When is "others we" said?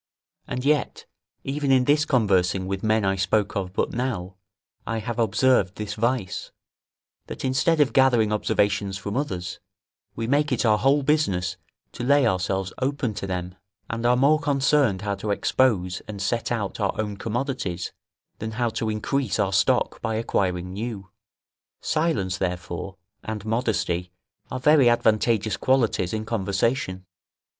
9.15-10.25